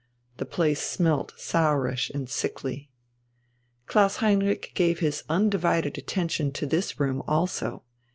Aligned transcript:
The 0.37 0.47
place 0.47 0.81
smelt 0.81 1.31
sourish 1.37 2.09
and 2.09 2.27
sickly. 2.27 2.89
Klaus 3.85 4.15
Heinrich 4.15 4.71
gave 4.73 4.97
his 4.97 5.23
undivided 5.29 5.95
attention 5.95 6.51
to 6.53 6.65
this 6.65 6.99
room 6.99 7.21
also. 7.27 7.83